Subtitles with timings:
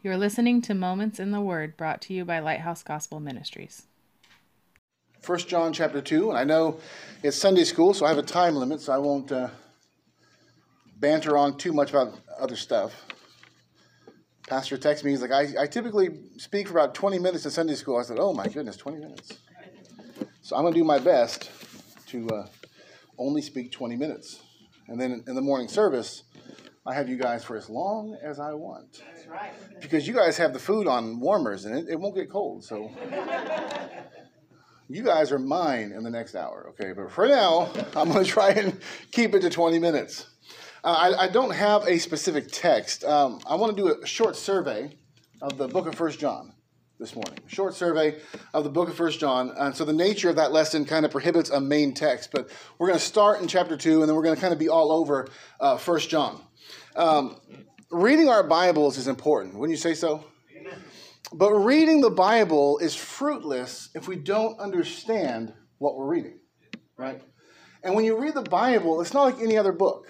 [0.00, 3.82] You're listening to Moments in the Word brought to you by Lighthouse Gospel Ministries.
[5.20, 6.78] First John chapter 2, and I know
[7.24, 9.48] it's Sunday school, so I have a time limit, so I won't uh,
[11.00, 12.94] banter on too much about other stuff.
[14.48, 17.74] Pastor texts me, he's like, I, I typically speak for about 20 minutes in Sunday
[17.74, 17.96] school.
[17.96, 19.36] I said, oh my goodness, 20 minutes.
[20.42, 21.50] So I'm going to do my best
[22.06, 22.46] to uh,
[23.18, 24.42] only speak 20 minutes.
[24.86, 26.22] And then in the morning service,
[26.88, 29.02] I have you guys for as long as I want.
[29.14, 29.52] That's right.
[29.78, 32.64] Because you guys have the food on warmers and it, it won't get cold.
[32.64, 32.90] So
[34.88, 36.92] you guys are mine in the next hour, okay?
[36.94, 38.80] But for now, I'm going to try and
[39.12, 40.30] keep it to 20 minutes.
[40.82, 43.04] Uh, I, I, don't have a specific text.
[43.04, 44.96] Um, I want to do a short survey
[45.42, 46.54] of the book of First John
[46.98, 47.38] this morning.
[47.46, 48.18] A short survey
[48.52, 49.52] of the book of First John.
[49.56, 52.88] And so the nature of that lesson kind of prohibits a main text, but we're
[52.88, 54.90] going to start in chapter 2, and then we're going to kind of be all
[54.90, 55.28] over
[55.60, 56.40] uh, First John.
[56.96, 57.36] Um,
[57.90, 59.54] reading our Bibles is important.
[59.54, 60.24] Wouldn't you say so?
[61.32, 66.38] But reading the Bible is fruitless if we don't understand what we're reading,
[66.96, 67.20] right?
[67.84, 70.08] And when you read the Bible, it's not like any other book,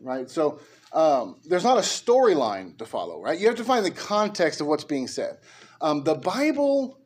[0.00, 0.30] right?
[0.30, 0.60] So
[0.92, 3.38] um, there's not a storyline to follow, right?
[3.38, 5.38] You have to find the context of what's being said.
[5.80, 6.98] Um, the Bible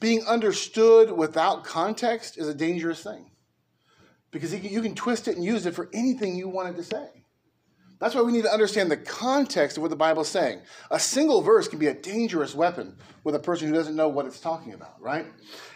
[0.00, 3.30] being understood without context is a dangerous thing
[4.30, 7.23] because you can twist it and use it for anything you want it to say.
[8.04, 10.60] That's why we need to understand the context of what the Bible is saying.
[10.90, 14.26] A single verse can be a dangerous weapon with a person who doesn't know what
[14.26, 15.24] it's talking about, right?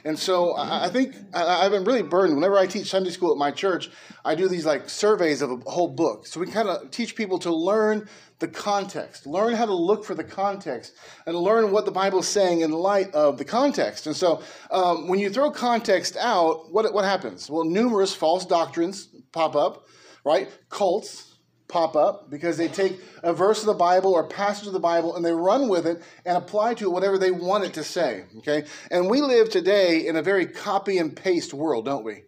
[0.05, 2.37] And so I, think I've been really burdened.
[2.37, 3.89] Whenever I teach Sunday school at my church,
[4.27, 6.27] I do these like surveys of a whole book.
[6.27, 8.07] So we kind of teach people to learn
[8.41, 12.29] the context, learn how to look for the context, and learn what the Bible is
[12.29, 14.07] saying in light of the context.
[14.07, 17.49] And so um, when you throw context out, what, what happens?
[17.49, 19.87] Well, numerous false doctrines pop up,
[20.27, 20.51] right?
[20.69, 21.28] Cults
[21.69, 25.15] pop up because they take a verse of the Bible or passage of the Bible
[25.17, 28.25] and they run with it and apply to it whatever they want it to say.
[28.39, 28.65] Okay?
[28.91, 32.23] And we live today in a very copy and paste world, don't we?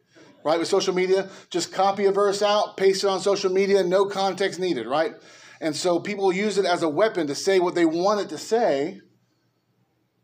[0.45, 0.59] Right?
[0.59, 4.61] With social media, just copy a verse out, paste it on social media, no context
[4.61, 5.15] needed, right?
[5.61, 8.39] And so people use it as a weapon to say what they want it to
[8.39, 9.01] say.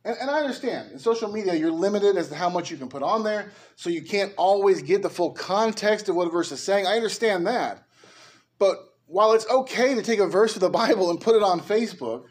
[0.05, 0.93] And, and I understand.
[0.93, 3.91] In social media, you're limited as to how much you can put on there, so
[3.91, 6.87] you can't always get the full context of what a verse is saying.
[6.87, 7.83] I understand that.
[8.59, 11.61] But while it's okay to take a verse of the Bible and put it on
[11.61, 12.25] Facebook,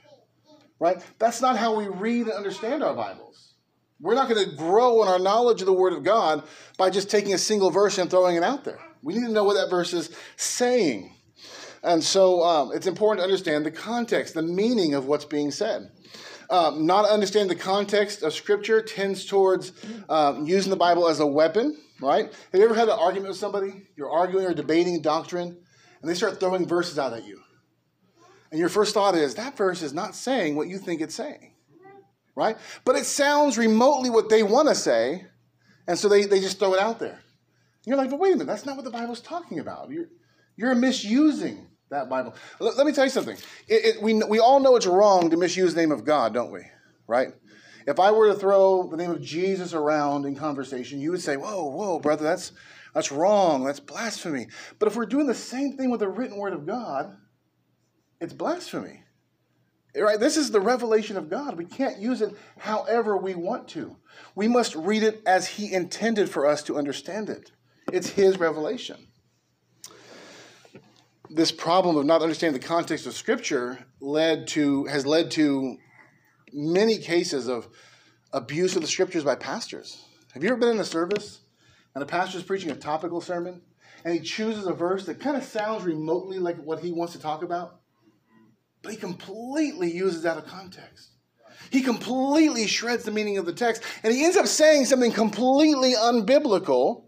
[0.79, 0.97] right?
[1.19, 3.53] That's not how we read and understand our Bibles.
[3.99, 6.43] We're not going to grow in our knowledge of the Word of God
[6.77, 8.79] by just taking a single verse and throwing it out there.
[9.01, 11.15] We need to know what that verse is saying.
[11.81, 15.91] And so um, it's important to understand the context, the meaning of what's being said.
[16.49, 19.71] Um, not understanding the context of Scripture tends towards
[20.09, 22.25] um, using the Bible as a weapon, right?
[22.25, 23.87] Have you ever had an argument with somebody?
[23.95, 25.57] You're arguing or debating doctrine,
[26.05, 27.41] and they start throwing verses out at you.
[28.51, 31.53] And your first thought is, that verse is not saying what you think it's saying,
[32.35, 32.57] right?
[32.83, 35.25] But it sounds remotely what they want to say,
[35.87, 37.09] and so they, they just throw it out there.
[37.09, 39.89] And you're like, but wait a minute, that's not what the Bible's talking about.
[39.89, 40.05] You're,
[40.55, 42.35] you're misusing that Bible.
[42.59, 43.37] Let, let me tell you something.
[43.67, 46.51] It, it, we, we all know it's wrong to misuse the name of God, don't
[46.51, 46.61] we?
[47.07, 47.29] Right?
[47.87, 51.35] If I were to throw the name of Jesus around in conversation, you would say,
[51.35, 52.51] whoa, whoa, brother, that's,
[52.95, 53.65] that's wrong.
[53.65, 54.47] That's blasphemy.
[54.79, 57.17] But if we're doing the same thing with the written word of God,
[58.21, 59.03] it's blasphemy.
[59.93, 60.19] Right?
[60.19, 61.57] This is the revelation of God.
[61.57, 63.97] We can't use it however we want to.
[64.33, 67.51] We must read it as He intended for us to understand it.
[67.91, 69.07] It's His revelation.
[71.29, 75.77] This problem of not understanding the context of Scripture led to has led to
[76.53, 77.67] many cases of
[78.31, 80.01] abuse of the Scriptures by pastors.
[80.33, 81.41] Have you ever been in a service
[81.95, 83.61] and the pastor is preaching a topical sermon,
[84.03, 87.19] and he chooses a verse that kind of sounds remotely like what he wants to
[87.19, 87.79] talk about,
[88.81, 91.11] but he completely uses out of context.
[91.71, 95.93] He completely shreds the meaning of the text, and he ends up saying something completely
[95.93, 97.05] unbiblical,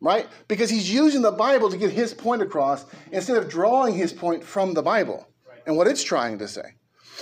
[0.00, 0.28] right?
[0.46, 4.44] Because he's using the Bible to get his point across instead of drawing his point
[4.44, 5.26] from the Bible
[5.66, 6.74] and what it's trying to say.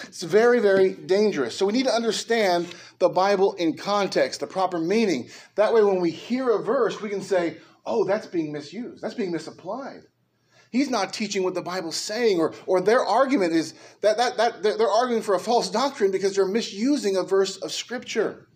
[0.04, 1.56] It's very, very dangerous.
[1.56, 5.28] So we need to understand the Bible in context, the proper meaning.
[5.54, 7.56] That way, when we hear a verse, we can say,
[7.86, 10.02] oh, that's being misused, that's being misapplied.
[10.70, 13.72] He's not teaching what the Bible's saying, or, or their argument is
[14.02, 17.72] that, that, that they're arguing for a false doctrine because they're misusing a verse of
[17.72, 18.48] Scripture.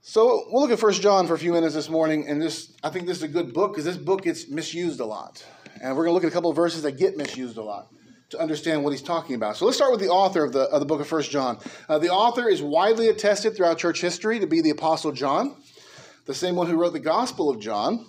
[0.00, 2.90] So we'll look at First John for a few minutes this morning, and this I
[2.90, 5.44] think this is a good book because this book gets misused a lot.
[5.82, 7.88] And we're going to look at a couple of verses that get misused a lot
[8.30, 9.56] to understand what he's talking about.
[9.56, 11.58] So let's start with the author of the, of the book of First John.
[11.88, 15.56] Uh, the author is widely attested throughout church history to be the Apostle John,
[16.24, 18.06] the same one who wrote the Gospel of John.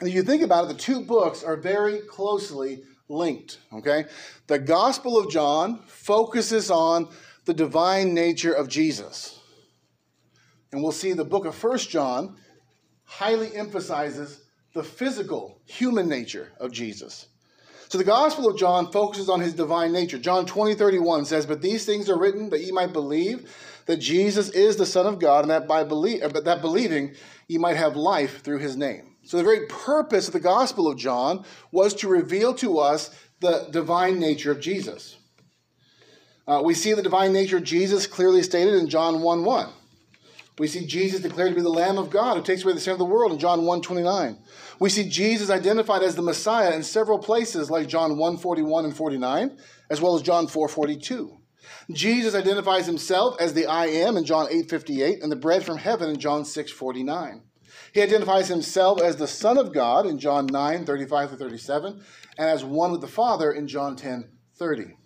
[0.00, 4.06] And if you think about it, the two books are very closely linked, okay?
[4.48, 7.08] The Gospel of John focuses on
[7.44, 9.38] the divine nature of Jesus.
[10.72, 12.36] And we'll see the book of First John
[13.04, 14.40] highly emphasizes
[14.74, 17.28] the physical, human nature of Jesus.
[17.88, 20.18] So the Gospel of John focuses on his divine nature.
[20.18, 23.54] John 20, 31 says, But these things are written that ye might believe
[23.86, 27.14] that Jesus is the Son of God, and that by believe, that believing
[27.48, 29.16] ye might have life through his name.
[29.24, 33.10] So, the very purpose of the Gospel of John was to reveal to us
[33.40, 35.16] the divine nature of Jesus.
[36.46, 39.68] Uh, we see the divine nature of Jesus clearly stated in John 1 1.
[40.58, 42.92] We see Jesus declared to be the Lamb of God who takes away the sin
[42.92, 44.38] of the world in John 1 29.
[44.78, 48.96] We see Jesus identified as the Messiah in several places like John 1 41 and
[48.96, 49.58] 49,
[49.90, 51.38] as well as John 4 42.
[51.90, 55.78] Jesus identifies himself as the I am in John 8 58 and the bread from
[55.78, 57.42] heaven in John 6 49.
[57.92, 62.00] He identifies himself as the Son of God in John 9, 35 to 37,
[62.38, 64.96] and as one with the Father in John 10, 30.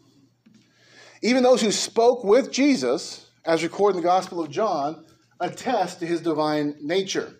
[1.22, 5.04] Even those who spoke with Jesus, as recorded in the Gospel of John,
[5.40, 7.34] attest to his divine nature.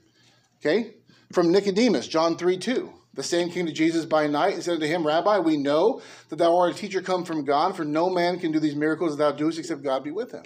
[0.61, 0.95] Okay?
[1.33, 2.93] From Nicodemus, John 3, 2.
[3.15, 6.37] The same came to Jesus by night and said unto him, Rabbi, we know that
[6.37, 9.25] thou art a teacher come from God, for no man can do these miracles that
[9.25, 10.45] thou doest except God be with him.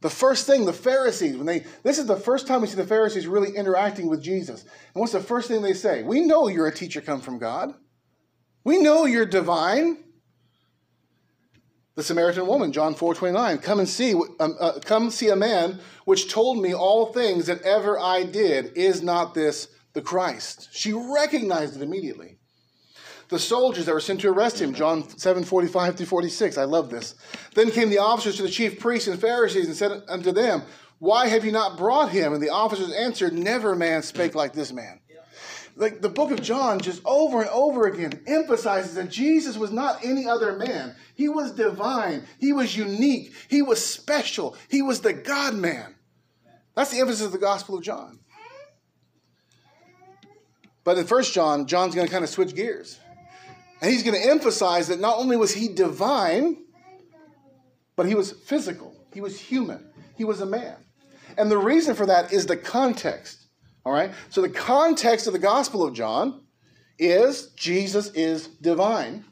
[0.00, 2.86] The first thing, the Pharisees, when they, this is the first time we see the
[2.86, 4.62] Pharisees really interacting with Jesus.
[4.62, 6.02] And what's the first thing they say?
[6.02, 7.74] We know you're a teacher come from God.
[8.64, 9.98] We know you're divine.
[12.00, 15.80] The Samaritan woman, John 4 29, come and see, um, uh, come see a man
[16.06, 18.74] which told me all things that ever I did.
[18.74, 20.70] Is not this the Christ?
[20.72, 22.38] She recognized it immediately
[23.28, 26.56] the soldiers that were sent to arrest him, John 7 45 through 46.
[26.56, 27.16] I love this.
[27.54, 30.62] Then came the officers to the chief priests and Pharisees and said unto them,
[31.00, 32.32] Why have you not brought him?
[32.32, 35.00] And the officers answered, Never man spake like this man.
[35.80, 40.04] Like the book of John, just over and over again, emphasizes that Jesus was not
[40.04, 40.94] any other man.
[41.14, 42.26] He was divine.
[42.38, 43.32] He was unique.
[43.48, 44.58] He was special.
[44.68, 45.94] He was the God man.
[46.74, 48.18] That's the emphasis of the Gospel of John.
[50.84, 53.00] But in First John, John's going to kind of switch gears.
[53.80, 56.58] And he's going to emphasize that not only was he divine,
[57.96, 60.76] but he was physical, he was human, he was a man.
[61.38, 63.39] And the reason for that is the context.
[63.84, 64.12] All right?
[64.28, 66.42] So the context of the Gospel of John
[66.98, 69.24] is Jesus is divine.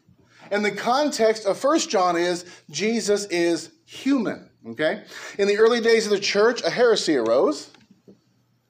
[0.51, 4.49] And the context of First John is Jesus is human.
[4.67, 5.05] Okay?
[5.39, 7.71] In the early days of the church, a heresy arose.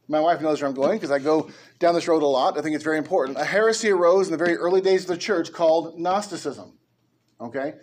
[0.08, 2.58] My wife knows where I'm going because I go down this road a lot.
[2.58, 3.38] I think it's very important.
[3.38, 6.78] A heresy arose in the very early days of the church called Gnosticism.
[7.40, 7.74] Okay?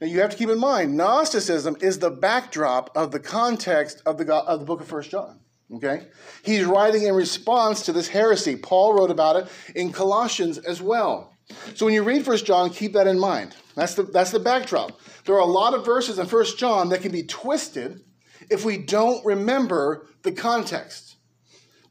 [0.00, 4.18] Now you have to keep in mind, Gnosticism is the backdrop of the context of
[4.18, 5.40] the, of the book of First John.
[5.72, 6.06] Okay?
[6.44, 8.56] He's writing in response to this heresy.
[8.56, 11.32] Paul wrote about it in Colossians as well.
[11.74, 13.54] So when you read First John, keep that in mind.
[13.74, 14.98] That's the, that's the backdrop.
[15.24, 18.00] There are a lot of verses in First John that can be twisted
[18.50, 21.16] if we don't remember the context.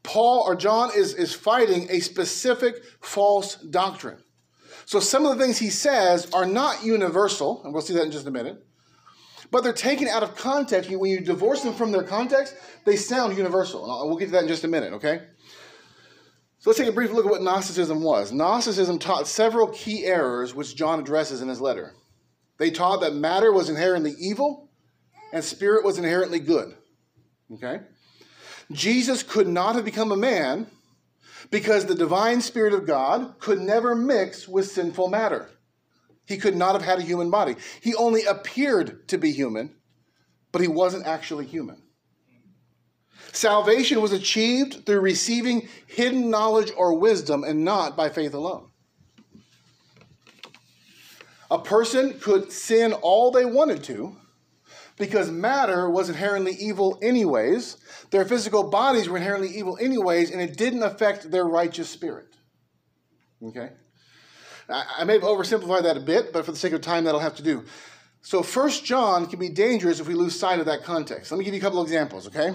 [0.02, 4.18] Paul or John is, is fighting a specific false doctrine.
[4.86, 8.10] So some of the things he says are not universal, and we'll see that in
[8.10, 8.62] just a minute,
[9.54, 10.90] but they're taken out of context.
[10.90, 13.84] When you divorce them from their context, they sound universal.
[13.84, 15.20] And we'll get to that in just a minute, okay?
[16.58, 18.32] So let's take a brief look at what Gnosticism was.
[18.32, 21.94] Gnosticism taught several key errors which John addresses in his letter.
[22.58, 24.70] They taught that matter was inherently evil
[25.32, 26.74] and spirit was inherently good.
[27.52, 27.78] Okay?
[28.72, 30.66] Jesus could not have become a man
[31.52, 35.48] because the divine spirit of God could never mix with sinful matter.
[36.26, 37.56] He could not have had a human body.
[37.80, 39.74] He only appeared to be human,
[40.52, 41.82] but he wasn't actually human.
[43.32, 48.70] Salvation was achieved through receiving hidden knowledge or wisdom and not by faith alone.
[51.50, 54.16] A person could sin all they wanted to
[54.96, 57.76] because matter was inherently evil, anyways.
[58.10, 62.36] Their physical bodies were inherently evil, anyways, and it didn't affect their righteous spirit.
[63.42, 63.70] Okay?
[64.68, 67.36] I, may have oversimplified that a bit, but for the sake of time, that'll have
[67.36, 67.64] to do.
[68.22, 71.30] So, First John can be dangerous if we lose sight of that context.
[71.30, 72.54] Let me give you a couple examples, okay?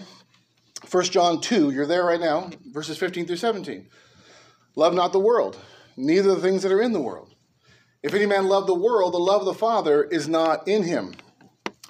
[0.85, 3.87] First John 2, you're there right now, verses 15 through 17.
[4.75, 5.57] Love not the world,
[5.95, 7.35] neither the things that are in the world.
[8.01, 11.13] If any man love the world, the love of the Father is not in him.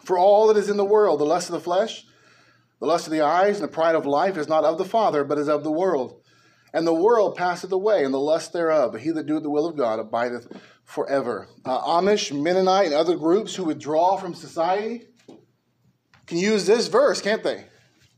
[0.03, 2.03] For all that is in the world, the lust of the flesh,
[2.79, 5.23] the lust of the eyes, and the pride of life is not of the Father,
[5.23, 6.18] but is of the world.
[6.73, 8.91] And the world passeth away, and the lust thereof.
[8.91, 10.47] But he that doeth the will of God abideth
[10.83, 11.47] forever.
[11.65, 15.07] Uh, Amish, Mennonite, and other groups who withdraw from society
[16.27, 17.65] can use this verse, can't they?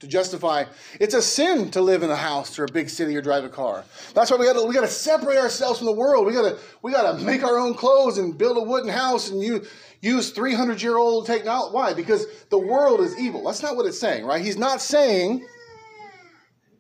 [0.01, 0.65] to justify.
[0.99, 3.49] It's a sin to live in a house or a big city or drive a
[3.49, 3.85] car.
[4.15, 6.25] That's why we got to we got to separate ourselves from the world.
[6.25, 9.29] We got to we got to make our own clothes and build a wooden house
[9.29, 9.63] and you
[10.01, 11.73] use 300 year old technology.
[11.73, 11.93] Why?
[11.93, 13.43] Because the world is evil.
[13.45, 14.43] That's not what it's saying, right?
[14.43, 15.45] He's not saying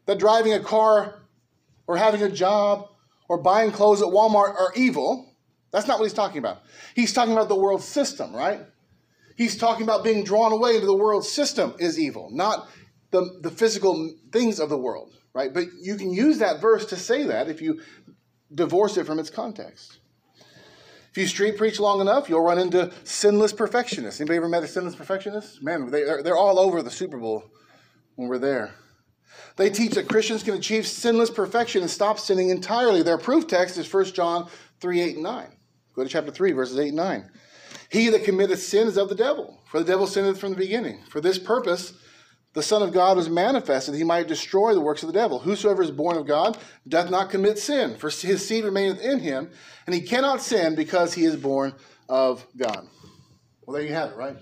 [0.07, 1.20] that driving a car
[1.91, 2.87] or having a job
[3.27, 5.35] or buying clothes at Walmart are evil.
[5.73, 6.63] That's not what he's talking about.
[6.95, 8.61] He's talking about the world system, right?
[9.35, 12.69] He's talking about being drawn away into the world system is evil, not
[13.11, 15.53] the, the physical things of the world, right?
[15.53, 17.81] But you can use that verse to say that if you
[18.55, 19.99] divorce it from its context.
[21.09, 24.21] If you street preach long enough, you'll run into sinless perfectionists.
[24.21, 25.61] Anybody ever met a sinless perfectionist?
[25.61, 27.51] Man, they, they're all over the Super Bowl
[28.15, 28.75] when we're there.
[29.57, 33.03] They teach that Christians can achieve sinless perfection and stop sinning entirely.
[33.03, 35.47] Their proof text is 1 John 3 8 and 9.
[35.95, 37.29] Go to chapter 3, verses 8 and 9.
[37.89, 41.03] He that committeth sin is of the devil, for the devil sinned from the beginning.
[41.09, 41.93] For this purpose,
[42.53, 45.39] the Son of God was manifested, that he might destroy the works of the devil.
[45.39, 49.51] Whosoever is born of God doth not commit sin, for his seed remaineth in him,
[49.85, 51.73] and he cannot sin because he is born
[52.09, 52.87] of God.
[53.65, 54.37] Well, there you have it, right?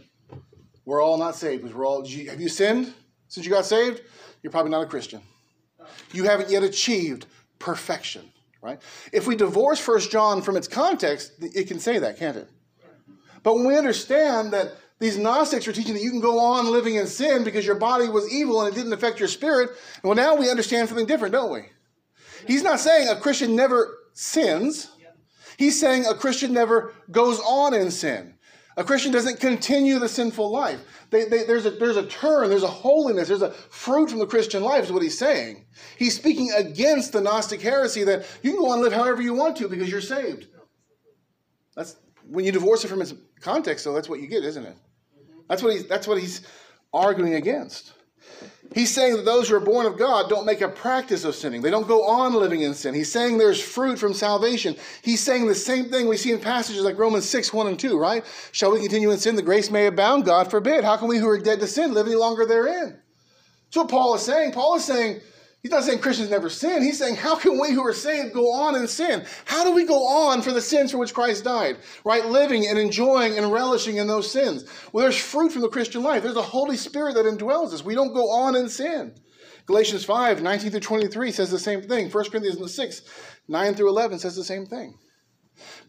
[0.85, 2.03] We're all not saved because we're all.
[2.03, 2.93] Have you sinned
[3.27, 4.01] since you got saved?
[4.41, 5.21] You're probably not a Christian.
[6.11, 7.25] You haven't yet achieved
[7.57, 8.31] perfection,
[8.61, 8.81] right?
[9.11, 12.49] If we divorce First John from its context, it can say that, can't it?
[13.43, 16.95] But when we understand that these Gnostics are teaching that you can go on living
[16.95, 19.71] in sin because your body was evil and it didn't affect your spirit.
[20.03, 21.61] Well, now we understand something different, don't we?
[22.45, 24.91] He's not saying a Christian never sins.
[25.57, 28.35] He's saying a Christian never goes on in sin.
[28.77, 30.79] A Christian doesn't continue the sinful life.
[31.09, 34.25] They, they, there's, a, there's a turn, there's a holiness, there's a fruit from the
[34.25, 35.65] Christian life, is what he's saying.
[35.97, 39.33] He's speaking against the Gnostic heresy that you can go on and live however you
[39.33, 40.47] want to because you're saved.
[41.75, 41.97] That's
[42.27, 44.75] when you divorce it from its context, though, that's what you get, isn't it?
[45.49, 46.41] That's what he's, that's what he's
[46.93, 47.93] arguing against.
[48.73, 51.61] He's saying that those who are born of God don't make a practice of sinning.
[51.61, 52.93] They don't go on living in sin.
[52.93, 54.75] He's saying there's fruit from salvation.
[55.01, 57.97] He's saying the same thing we see in passages like Romans 6, 1 and 2,
[57.97, 58.23] right?
[58.51, 60.25] Shall we continue in sin that grace may abound?
[60.25, 60.83] God forbid.
[60.83, 62.99] How can we who are dead to sin live any longer therein?
[63.65, 64.51] That's what Paul is saying.
[64.51, 65.21] Paul is saying
[65.61, 66.81] He's not saying Christians never sin.
[66.81, 69.25] He's saying, how can we who are saved go on in sin?
[69.43, 71.77] How do we go on for the sins for which Christ died?
[72.05, 72.25] Right?
[72.25, 74.63] Living and enjoying and relishing in those sins.
[74.93, 76.23] Well, there's fruit from the Christian life.
[76.23, 77.83] There's a Holy Spirit that indwells us.
[77.83, 79.15] We don't go on in sin.
[79.65, 82.09] Galatians 5, 19 through 23 says the same thing.
[82.09, 83.01] 1 Corinthians 6,
[83.49, 84.97] 9 through 11 says the same thing.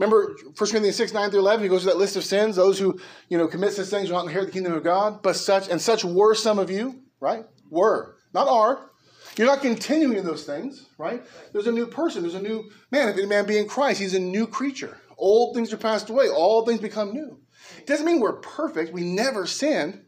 [0.00, 2.56] Remember 1 Corinthians 6, 9 through 11, he goes to that list of sins.
[2.56, 2.98] Those who,
[3.28, 5.22] you know, commit such things will not inherit the kingdom of God.
[5.22, 7.44] But such, and such were some of you, right?
[7.70, 8.16] Were.
[8.34, 8.90] Not are
[9.36, 11.22] you're not continuing in those things, right?
[11.52, 12.22] There's a new person.
[12.22, 13.08] There's a new man.
[13.08, 14.96] If any man be in Christ, he's a new creature.
[15.16, 16.28] Old things are passed away.
[16.28, 17.40] All things become new.
[17.78, 18.92] It doesn't mean we're perfect.
[18.92, 20.04] We never sin,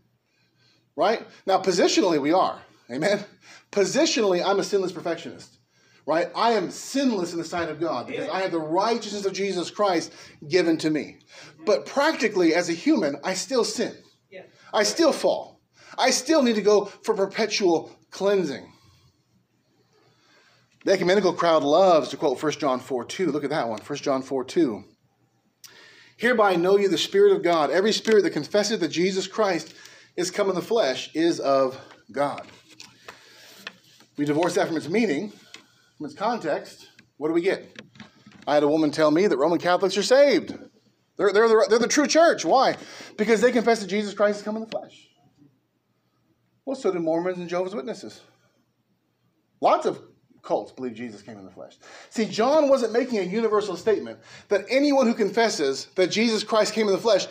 [0.96, 1.26] right?
[1.46, 2.60] Now, positionally, we are.
[2.90, 3.24] Amen?
[3.70, 5.58] Positionally, I'm a sinless perfectionist,
[6.06, 6.28] right?
[6.34, 9.70] I am sinless in the sight of God because I have the righteousness of Jesus
[9.70, 10.12] Christ
[10.48, 11.18] given to me.
[11.64, 13.94] But practically, as a human, I still sin.
[14.72, 15.60] I still fall.
[15.98, 18.71] I still need to go for perpetual cleansing.
[20.84, 23.30] The ecumenical crowd loves to quote 1 John 4 2.
[23.30, 24.84] Look at that one 1 John 4 2.
[26.16, 27.70] Hereby know you the Spirit of God.
[27.70, 29.74] Every spirit that confesses that Jesus Christ
[30.16, 31.78] is come in the flesh is of
[32.10, 32.46] God.
[34.16, 35.32] We divorce that from its meaning,
[35.96, 36.88] from its context.
[37.16, 37.80] What do we get?
[38.46, 40.54] I had a woman tell me that Roman Catholics are saved.
[41.16, 42.44] They're, they're, the, they're the true church.
[42.44, 42.76] Why?
[43.16, 45.08] Because they confess that Jesus Christ has come in the flesh.
[46.64, 48.20] Well, so do Mormons and Jehovah's Witnesses.
[49.60, 50.00] Lots of
[50.42, 51.76] cults believe Jesus came in the flesh.
[52.10, 54.18] See, John wasn't making a universal statement
[54.48, 57.26] that anyone who confesses that Jesus Christ came in the flesh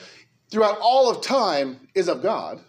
[0.49, 2.61] throughout all of time is of God,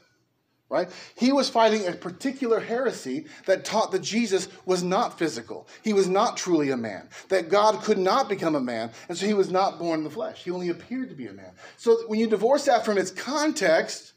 [0.68, 0.90] right?
[1.16, 5.68] He was fighting a particular heresy that taught that Jesus was not physical.
[5.84, 9.26] He was not truly a man, that God could not become a man, and so
[9.26, 10.42] he was not born in the flesh.
[10.42, 11.52] He only appeared to be a man.
[11.76, 14.14] So when you divorce that from its context,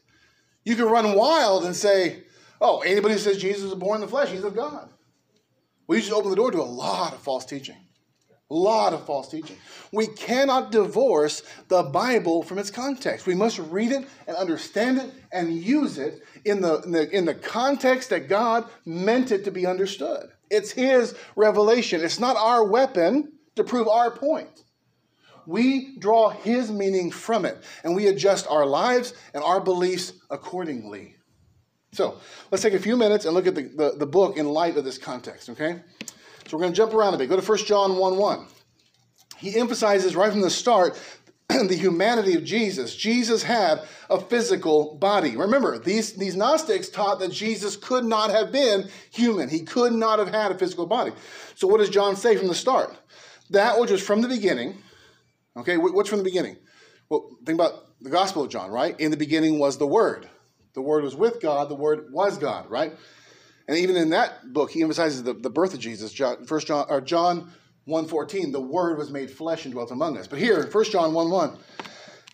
[0.64, 2.24] you can run wild and say,
[2.60, 4.88] oh, anybody who says Jesus was born in the flesh, he's of God.
[5.86, 7.76] We just open the door to a lot of false teaching.
[8.48, 9.56] A lot of false teaching.
[9.90, 13.26] We cannot divorce the Bible from its context.
[13.26, 17.24] We must read it and understand it and use it in the, in the, in
[17.24, 20.30] the context that God meant it to be understood.
[20.48, 22.04] It's His revelation.
[22.04, 24.62] It's not our weapon to prove our point.
[25.44, 31.15] We draw His meaning from it and we adjust our lives and our beliefs accordingly.
[31.92, 32.18] So
[32.50, 34.84] let's take a few minutes and look at the, the, the book in light of
[34.84, 35.80] this context, okay?
[36.46, 37.28] So we're going to jump around a bit.
[37.28, 38.46] Go to 1 John 1 1.
[39.38, 41.00] He emphasizes right from the start
[41.48, 42.94] the humanity of Jesus.
[42.96, 45.36] Jesus had a physical body.
[45.36, 49.48] Remember, these, these Gnostics taught that Jesus could not have been human.
[49.48, 51.12] He could not have had a physical body.
[51.54, 52.96] So, what does John say from the start?
[53.50, 54.78] That which was from the beginning.
[55.56, 56.56] Okay, what's from the beginning?
[57.08, 58.98] Well, think about the Gospel of John, right?
[59.00, 60.28] In the beginning was the Word.
[60.76, 62.92] The Word was with God, the Word was God, right?
[63.66, 66.12] And even in that book, he emphasizes the, the birth of Jesus.
[66.12, 67.50] John, First John or John
[67.88, 70.28] 1.14, the Word was made flesh and dwelt among us.
[70.28, 71.56] But here, 1 John 1.1,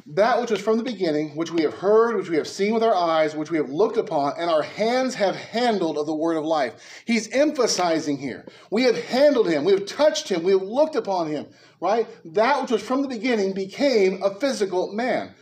[0.07, 2.83] that which was from the beginning, which we have heard, which we have seen with
[2.83, 6.37] our eyes, which we have looked upon, and our hands have handled of the word
[6.37, 6.75] of life.
[7.05, 8.45] He's emphasizing here.
[8.73, 11.47] We have handled him, we have touched him, we have looked upon him,
[11.81, 12.09] right?
[12.35, 15.33] That which was from the beginning became a physical man.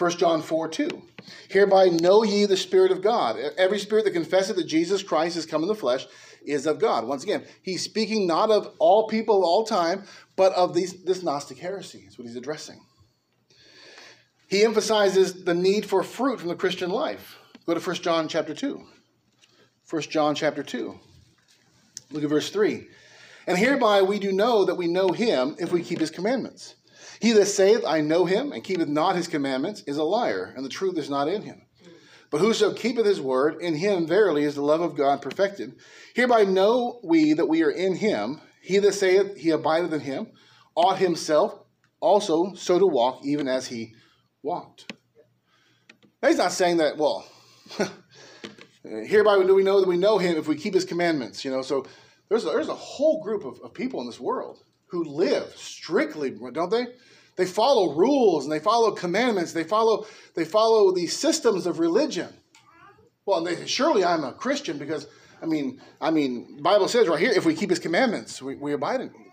[0.00, 1.02] 1 John 4 2.
[1.50, 3.36] Hereby know ye the Spirit of God.
[3.58, 6.06] Every spirit that confesseth that Jesus Christ is come in the flesh
[6.42, 7.06] is of God.
[7.06, 10.04] Once again, he's speaking not of all people of all time,
[10.36, 12.80] but of these, this Gnostic heresy, is what he's addressing.
[14.48, 17.36] He emphasizes the need for fruit from the Christian life.
[17.66, 18.82] Go to 1 John chapter 2.
[19.90, 20.98] 1 John chapter 2.
[22.10, 22.88] Look at verse 3.
[23.46, 26.74] And hereby we do know that we know him if we keep his commandments.
[27.20, 30.64] He that saith, I know him, and keepeth not his commandments, is a liar, and
[30.64, 31.62] the truth is not in him.
[32.30, 35.76] But whoso keepeth his word, in him verily is the love of God perfected.
[36.14, 38.40] Hereby know we that we are in him.
[38.62, 40.28] He that saith he abideth in him,
[40.74, 41.58] ought himself
[42.00, 43.94] also so to walk, even as he
[44.42, 44.92] walked.
[46.22, 47.26] Now, he's not saying that, well,
[48.82, 51.60] hereby do we know that we know him if we keep his commandments, you know.
[51.60, 51.84] So
[52.30, 56.30] there's a, there's a whole group of, of people in this world who live strictly,
[56.52, 56.86] don't they?
[57.36, 59.52] They follow rules and they follow commandments.
[59.52, 62.28] They follow they follow the systems of religion.
[63.24, 65.06] Well, they, surely I'm a Christian because
[65.40, 68.72] I mean I mean Bible says right here if we keep His commandments we, we
[68.72, 69.08] abide in.
[69.08, 69.26] Him.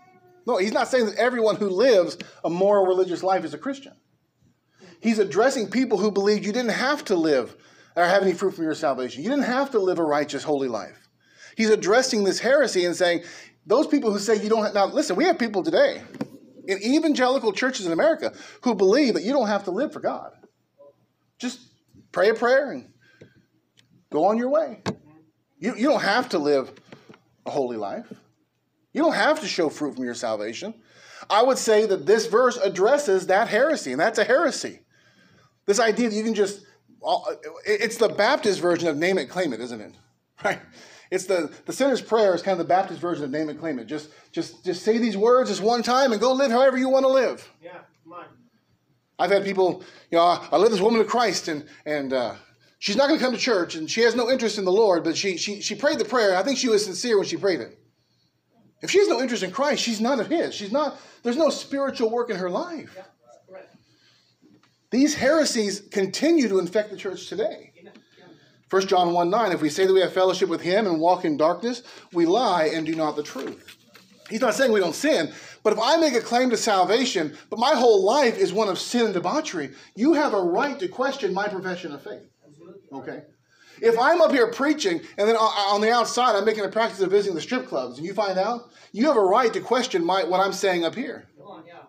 [0.46, 3.92] No, he's not saying that everyone who lives a moral religious life is a Christian.
[5.00, 7.54] He's addressing people who believed you didn't have to live
[7.94, 9.22] or have any fruit from your salvation.
[9.22, 11.08] You didn't have to live a righteous, holy life.
[11.58, 13.24] He's addressing this heresy and saying,
[13.68, 16.02] those people who say you don't have, now listen, we have people today
[16.66, 18.32] in evangelical churches in America
[18.62, 20.32] who believe that you don't have to live for God.
[21.38, 21.60] Just
[22.10, 22.90] pray a prayer and
[24.10, 24.82] go on your way.
[25.58, 26.72] You, you don't have to live
[27.44, 28.10] a holy life.
[28.94, 30.72] You don't have to show fruit from your salvation.
[31.28, 34.80] I would say that this verse addresses that heresy, and that's a heresy.
[35.66, 36.64] This idea that you can just,
[37.66, 39.92] it's the Baptist version of name it, claim it, isn't it?
[40.44, 40.60] Right?
[41.10, 43.78] It's the, the sinner's prayer is kind of the Baptist version of name and claim
[43.78, 43.86] it.
[43.86, 47.04] Just, just, just say these words this one time and go live however you want
[47.04, 47.48] to live.
[47.62, 48.24] Yeah, come on.
[49.18, 52.34] I've had people, you know, I led this woman to Christ and, and uh,
[52.78, 55.02] she's not going to come to church and she has no interest in the Lord,
[55.02, 56.36] but she, she, she prayed the prayer.
[56.36, 57.78] I think she was sincere when she prayed it.
[58.80, 60.54] If she has no interest in Christ, she's none of his.
[60.54, 62.94] She's not, there's no spiritual work in her life.
[62.96, 63.02] Yeah,
[64.90, 67.72] These heresies continue to infect the church today.
[68.70, 71.24] 1 John 1 9, if we say that we have fellowship with him and walk
[71.24, 73.76] in darkness, we lie and do not the truth.
[74.28, 77.58] He's not saying we don't sin, but if I make a claim to salvation, but
[77.58, 81.32] my whole life is one of sin and debauchery, you have a right to question
[81.32, 82.28] my profession of faith.
[82.92, 83.22] Okay?
[83.80, 87.10] If I'm up here preaching and then on the outside I'm making a practice of
[87.10, 90.24] visiting the strip clubs and you find out, you have a right to question my,
[90.24, 91.26] what I'm saying up here.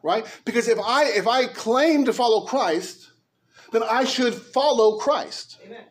[0.02, 0.26] Right?
[0.46, 3.12] Because if I if I claim to follow Christ,
[3.74, 5.58] then I should follow Christ.
[5.65, 5.84] Amen.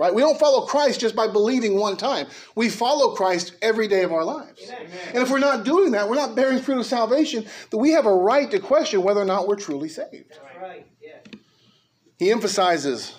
[0.00, 0.14] Right?
[0.14, 2.26] We don't follow Christ just by believing one time.
[2.54, 4.62] We follow Christ every day of our lives.
[4.66, 4.88] Amen.
[5.08, 8.06] And if we're not doing that, we're not bearing fruit of salvation, then we have
[8.06, 10.38] a right to question whether or not we're truly saved.
[10.58, 10.86] Right.
[11.02, 11.18] Yeah.
[12.18, 13.14] He emphasizes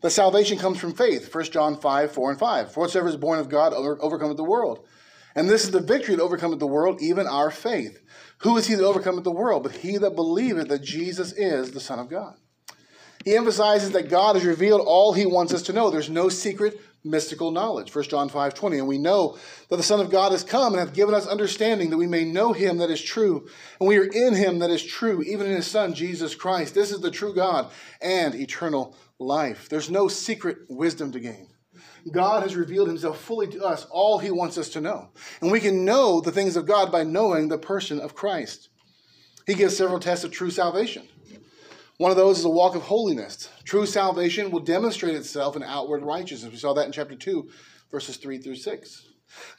[0.00, 1.34] that salvation comes from faith.
[1.34, 2.72] 1 John 5, 4 and 5.
[2.72, 4.86] For whatsoever is born of God overcometh the world.
[5.34, 8.00] And this is the victory that overcometh the world, even our faith.
[8.38, 9.62] Who is he that overcometh the world?
[9.62, 12.36] But he that believeth that Jesus is the Son of God.
[13.26, 15.90] He emphasizes that God has revealed all he wants us to know.
[15.90, 17.92] There's no secret mystical knowledge.
[17.92, 18.78] 1 John 5 20.
[18.78, 19.36] And we know
[19.68, 22.24] that the Son of God has come and hath given us understanding that we may
[22.24, 23.48] know him that is true.
[23.80, 26.72] And we are in him that is true, even in his Son, Jesus Christ.
[26.72, 27.68] This is the true God
[28.00, 29.68] and eternal life.
[29.68, 31.48] There's no secret wisdom to gain.
[32.12, 35.08] God has revealed himself fully to us, all he wants us to know.
[35.40, 38.68] And we can know the things of God by knowing the person of Christ.
[39.48, 41.08] He gives several tests of true salvation.
[41.98, 43.48] One of those is a walk of holiness.
[43.64, 46.52] True salvation will demonstrate itself in outward righteousness.
[46.52, 47.48] We saw that in chapter 2,
[47.90, 49.06] verses 3 through 6.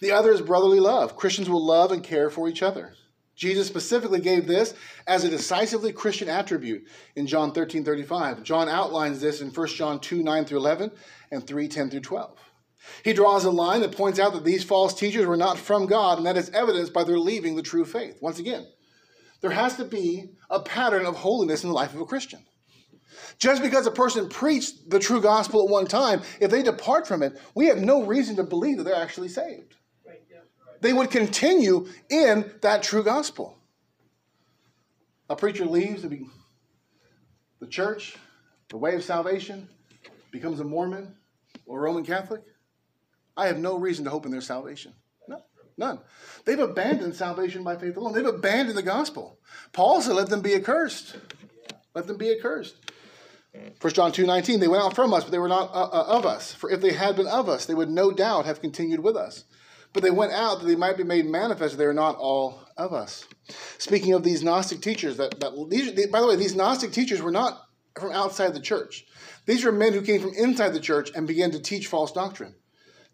[0.02, 1.16] The other is brotherly love.
[1.16, 2.94] Christians will love and care for each other.
[3.36, 4.74] Jesus specifically gave this
[5.06, 8.44] as a decisively Christian attribute in John 13 35.
[8.44, 10.92] John outlines this in 1 John 2 9 through 11
[11.32, 12.40] and 3 10 through 12.
[13.04, 16.18] He draws a line that points out that these false teachers were not from God,
[16.18, 18.18] and that is evidenced by their leaving the true faith.
[18.22, 18.66] Once again,
[19.42, 22.40] there has to be a pattern of holiness in the life of a Christian.
[23.38, 27.24] Just because a person preached the true gospel at one time, if they depart from
[27.24, 29.76] it, we have no reason to believe that they're actually saved.
[30.82, 33.58] They would continue in that true gospel.
[35.30, 38.16] A preacher leaves the, church,
[38.70, 39.68] the way of salvation,
[40.32, 41.16] becomes a Mormon
[41.66, 42.42] or Roman Catholic.
[43.36, 44.94] I have no reason to hope in their salvation.
[45.78, 46.00] No, none.
[46.46, 48.14] They've abandoned salvation by faith alone.
[48.14, 49.40] They've abandoned the gospel.
[49.74, 51.18] Paul said, "Let them be accursed.
[51.94, 52.76] Let them be accursed."
[53.82, 56.18] 1 John 2 19, they went out from us, but they were not uh, uh,
[56.18, 56.54] of us.
[56.54, 59.46] For if they had been of us, they would no doubt have continued with us.
[59.94, 62.94] But they went out that they might be made manifest they are not all of
[62.94, 63.26] us.
[63.78, 67.22] Speaking of these Gnostic teachers, that, that these, they, by the way, these Gnostic teachers
[67.22, 67.64] were not
[68.00, 69.06] from outside the church.
[69.46, 72.54] These were men who came from inside the church and began to teach false doctrine.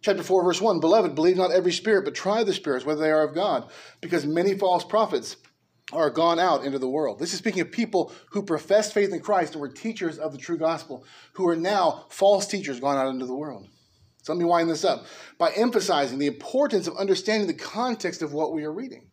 [0.03, 3.11] Chapter 4, verse 1 Beloved, believe not every spirit, but try the spirits, whether they
[3.11, 3.69] are of God,
[4.01, 5.37] because many false prophets
[5.93, 7.19] are gone out into the world.
[7.19, 10.37] This is speaking of people who professed faith in Christ and were teachers of the
[10.37, 13.67] true gospel, who are now false teachers gone out into the world.
[14.23, 15.05] So let me wind this up
[15.37, 19.09] by emphasizing the importance of understanding the context of what we are reading.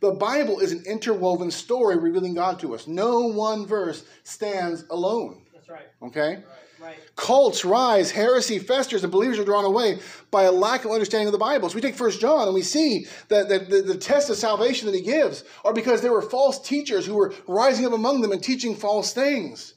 [0.00, 2.86] The Bible is an interwoven story revealing God to us.
[2.86, 5.46] No one verse stands alone.
[5.70, 5.86] Right.
[6.02, 6.34] Okay?
[6.36, 6.44] Right.
[6.80, 6.96] Right.
[7.14, 9.98] Cults rise, heresy festers, and believers are drawn away
[10.30, 11.68] by a lack of understanding of the Bible.
[11.68, 14.86] So we take First John and we see that, that the, the test of salvation
[14.86, 18.32] that he gives are because there were false teachers who were rising up among them
[18.32, 19.74] and teaching false things.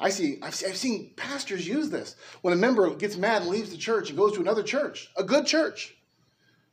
[0.00, 2.16] I see, I've, I've seen pastors use this.
[2.40, 5.22] When a member gets mad and leaves the church and goes to another church, a
[5.22, 5.94] good church,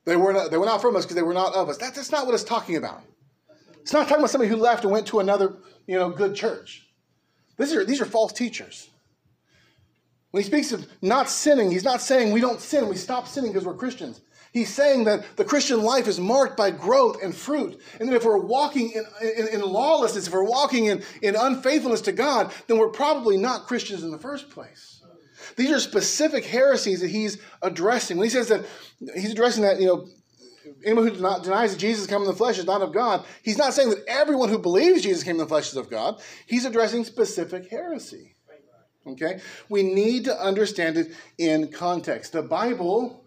[0.05, 1.77] they were not, they were not from us because they were not of us.
[1.77, 3.01] That, that's not what it's talking about.
[3.81, 6.87] It's not talking about somebody who left and went to another, you know, good church.
[7.61, 8.89] These are, these are false teachers.
[10.31, 13.51] When he speaks of not sinning, he's not saying we don't sin, we stop sinning
[13.51, 14.21] because we're Christians.
[14.53, 17.79] He's saying that the Christian life is marked by growth and fruit.
[17.99, 22.01] And that if we're walking in, in, in, lawlessness, if we're walking in, in unfaithfulness
[22.01, 25.01] to God, then we're probably not Christians in the first place.
[25.55, 28.17] These are specific heresies that he's addressing.
[28.17, 28.65] When he says that
[29.15, 30.07] he's addressing that, you know,
[30.85, 33.73] anyone who denies that Jesus came in the flesh is not of God, he's not
[33.73, 36.21] saying that everyone who believes Jesus came in the flesh is of God.
[36.47, 38.35] He's addressing specific heresy.
[39.07, 39.39] Okay?
[39.69, 42.33] We need to understand it in context.
[42.33, 43.25] The Bible,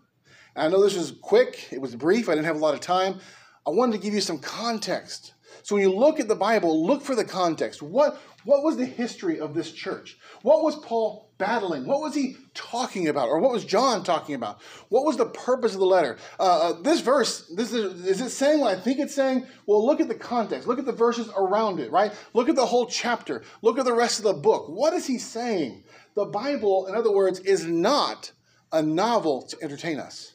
[0.54, 3.20] I know this was quick, it was brief, I didn't have a lot of time.
[3.66, 5.34] I wanted to give you some context.
[5.62, 7.82] So when you look at the Bible, look for the context.
[7.82, 10.18] What, what was the history of this church?
[10.42, 11.86] What was Paul battling?
[11.86, 13.28] What was he talking about?
[13.28, 14.60] Or what was John talking about?
[14.88, 16.18] What was the purpose of the letter?
[16.38, 19.46] Uh, uh, this verse, this is, is it saying what I think it's saying?
[19.66, 20.68] Well, look at the context.
[20.68, 22.12] Look at the verses around it, right?
[22.34, 23.42] Look at the whole chapter.
[23.62, 24.68] Look at the rest of the book.
[24.68, 25.84] What is he saying?
[26.14, 28.30] The Bible, in other words, is not
[28.72, 30.34] a novel to entertain us.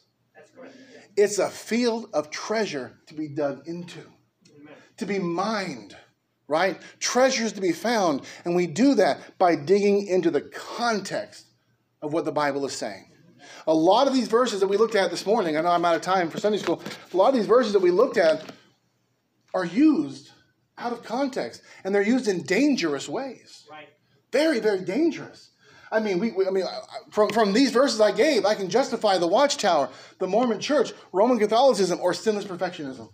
[1.16, 4.74] It's a field of treasure to be dug into, Amen.
[4.96, 5.96] to be mined
[6.50, 6.78] right?
[6.98, 8.22] Treasures to be found.
[8.44, 11.46] And we do that by digging into the context
[12.02, 13.06] of what the Bible is saying.
[13.66, 15.94] A lot of these verses that we looked at this morning, I know I'm out
[15.94, 16.82] of time for Sunday school,
[17.12, 18.44] a lot of these verses that we looked at
[19.54, 20.30] are used
[20.76, 23.64] out of context and they're used in dangerous ways.
[23.70, 23.88] Right.
[24.32, 25.50] Very, very dangerous.
[25.92, 26.64] I mean, we, we, I mean,
[27.10, 31.38] from, from these verses I gave, I can justify the Watchtower, the Mormon Church, Roman
[31.38, 33.08] Catholicism, or sinless perfectionism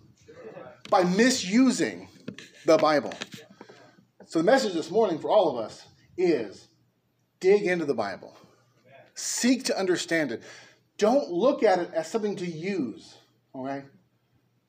[0.89, 2.07] by misusing
[2.67, 3.13] the Bible.
[4.25, 6.67] So the message this morning for all of us is
[7.39, 8.37] dig into the Bible.
[9.15, 10.43] Seek to understand it.
[10.97, 13.15] Don't look at it as something to use,
[13.55, 13.85] okay?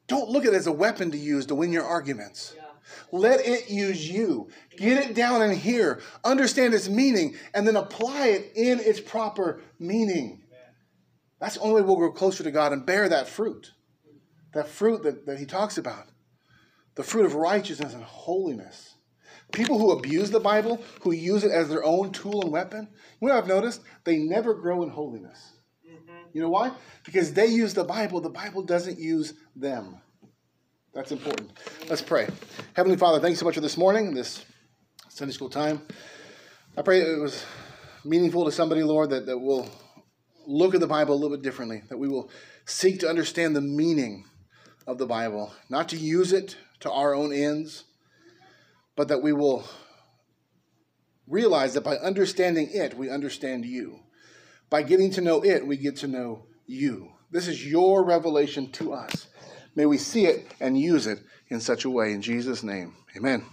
[0.07, 2.55] Don't look at it as a weapon to use to win your arguments.
[2.57, 2.63] Yeah.
[3.11, 4.49] Let it use you.
[4.77, 9.61] Get it down in here, understand its meaning, and then apply it in its proper
[9.81, 10.45] meaning.
[11.41, 13.73] That's the only way we'll grow closer to God and bear that fruit.
[14.55, 16.07] That fruit that, that he talks about.
[16.99, 18.97] The fruit of righteousness and holiness.
[19.53, 22.89] People who abuse the Bible, who use it as their own tool and weapon,
[23.21, 23.83] you know what I've noticed?
[24.03, 25.53] They never grow in holiness.
[25.89, 26.13] Mm-hmm.
[26.33, 26.73] You know why?
[27.05, 30.01] Because they use the Bible, the Bible doesn't use them.
[30.93, 31.53] That's important.
[31.89, 32.27] Let's pray.
[32.75, 34.45] Heavenly Father, thanks so much for this morning, this
[35.09, 35.83] Sunday school time.
[36.77, 37.47] I pray it was
[38.05, 39.71] meaningful to somebody, Lord, that, that will
[40.49, 42.29] look at the Bible a little bit differently, that we will
[42.67, 44.25] seek to understand the meaning
[44.89, 47.85] of the Bible, not to use it to our own ends,
[48.97, 49.69] but that we will
[51.29, 54.01] realize that by understanding it, we understand you.
[54.71, 57.13] By getting to know it, we get to know you.
[57.31, 59.27] This is your revelation to us.
[59.75, 62.13] May we see it and use it in such a way.
[62.13, 63.45] In Jesus' name, amen.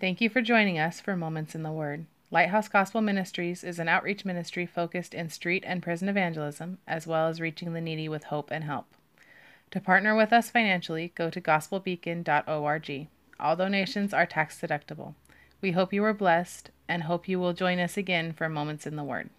[0.00, 2.06] Thank you for joining us for Moments in the Word.
[2.32, 7.28] Lighthouse Gospel Ministries is an outreach ministry focused in street and prison evangelism, as well
[7.28, 8.86] as reaching the needy with hope and help.
[9.70, 13.06] To partner with us financially, go to gospelbeacon.org.
[13.38, 15.14] All donations are tax deductible.
[15.60, 18.96] We hope you were blessed and hope you will join us again for Moments in
[18.96, 19.30] the Word.